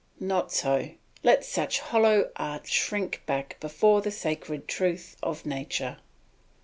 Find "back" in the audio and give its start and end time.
3.27-3.57